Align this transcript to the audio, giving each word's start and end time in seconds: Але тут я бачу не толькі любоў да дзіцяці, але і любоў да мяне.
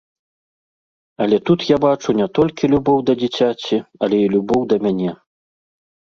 Але 1.25 1.37
тут 1.49 1.59
я 1.71 1.77
бачу 1.85 2.15
не 2.21 2.27
толькі 2.39 2.71
любоў 2.73 2.97
да 3.11 3.17
дзіцяці, 3.21 3.77
але 4.09 4.17
і 4.25 4.35
любоў 4.39 4.61
да 4.75 4.83
мяне. 4.87 5.11